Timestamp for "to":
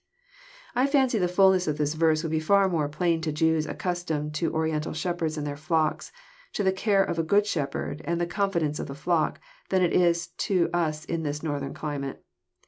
3.21-3.31, 4.33-4.51, 6.53-6.63, 10.49-10.71